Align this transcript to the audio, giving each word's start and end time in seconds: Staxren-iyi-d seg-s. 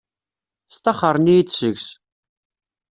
Staxren-iyi-d 0.73 1.49
seg-s. 1.59 1.87